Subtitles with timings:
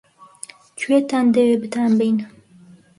[0.77, 2.17] -کوێتان دەوێ بتانبەین؟